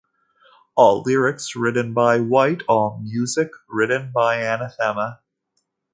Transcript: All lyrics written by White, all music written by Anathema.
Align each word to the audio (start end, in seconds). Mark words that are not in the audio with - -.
All 0.73 1.03
lyrics 1.03 1.55
written 1.55 1.93
by 1.93 2.19
White, 2.19 2.63
all 2.67 2.97
music 3.03 3.49
written 3.67 4.11
by 4.11 4.37
Anathema. 4.37 5.19